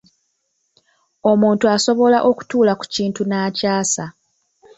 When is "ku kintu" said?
2.79-3.21